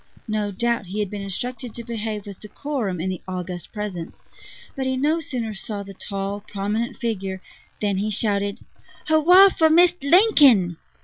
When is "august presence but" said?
3.27-4.87